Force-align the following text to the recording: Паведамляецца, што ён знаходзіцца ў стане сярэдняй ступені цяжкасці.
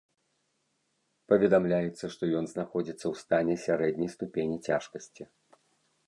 Паведамляецца, 1.33 2.05
што 2.15 2.23
ён 2.39 2.45
знаходзіцца 2.53 3.01
ў 3.07 3.13
стане 3.25 3.55
сярэдняй 3.65 4.09
ступені 4.17 4.57
цяжкасці. 4.71 5.23